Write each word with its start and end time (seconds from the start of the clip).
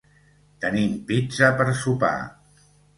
Tenim 0.65 0.97
pizza 1.13 1.53
per 1.63 1.71
sopar. 1.85 2.15